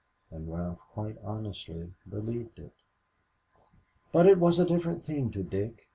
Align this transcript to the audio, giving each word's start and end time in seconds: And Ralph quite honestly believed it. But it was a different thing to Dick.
And 0.31 0.51
Ralph 0.51 0.79
quite 0.95 1.17
honestly 1.23 1.91
believed 2.09 2.57
it. 2.57 2.73
But 4.11 4.25
it 4.25 4.39
was 4.39 4.57
a 4.57 4.65
different 4.65 5.03
thing 5.03 5.29
to 5.29 5.43
Dick. 5.43 5.89